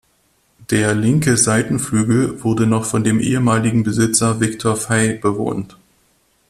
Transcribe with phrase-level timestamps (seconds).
[0.71, 5.77] Der linke Seitenflügel wurde noch von dem ehemaligen Besitzer Viktor Fey bewohnt.